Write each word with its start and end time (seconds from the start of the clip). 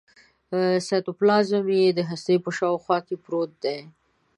سایتوپلازم 0.87 1.65
یې 1.79 1.87
د 1.93 1.99
هستې 2.09 2.35
په 2.43 2.49
شاوخوا 2.57 2.97
کې 3.07 3.15
پروت 3.23 3.51
دی. 3.63 3.79